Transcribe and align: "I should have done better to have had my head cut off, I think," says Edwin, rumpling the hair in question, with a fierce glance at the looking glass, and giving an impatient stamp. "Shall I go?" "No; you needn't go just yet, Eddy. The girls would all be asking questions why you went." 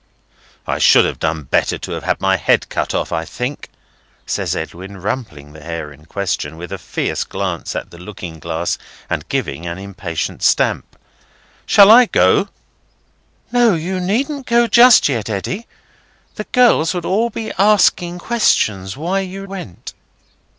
"I 0.65 0.79
should 0.79 1.05
have 1.05 1.19
done 1.19 1.43
better 1.43 1.77
to 1.77 1.91
have 1.91 2.01
had 2.01 2.19
my 2.19 2.35
head 2.35 2.69
cut 2.69 2.95
off, 2.95 3.11
I 3.11 3.23
think," 3.23 3.69
says 4.25 4.55
Edwin, 4.55 4.97
rumpling 4.99 5.53
the 5.53 5.61
hair 5.61 5.91
in 5.93 6.07
question, 6.07 6.57
with 6.57 6.71
a 6.71 6.79
fierce 6.79 7.23
glance 7.23 7.75
at 7.75 7.91
the 7.91 7.99
looking 7.99 8.39
glass, 8.39 8.79
and 9.11 9.29
giving 9.29 9.67
an 9.67 9.77
impatient 9.77 10.41
stamp. 10.41 10.97
"Shall 11.67 11.91
I 11.91 12.07
go?" 12.07 12.49
"No; 13.51 13.75
you 13.75 13.99
needn't 13.99 14.47
go 14.47 14.65
just 14.65 15.07
yet, 15.07 15.29
Eddy. 15.29 15.67
The 16.33 16.45
girls 16.45 16.95
would 16.95 17.05
all 17.05 17.29
be 17.29 17.51
asking 17.59 18.17
questions 18.17 18.97
why 18.97 19.19
you 19.19 19.45
went." 19.45 19.93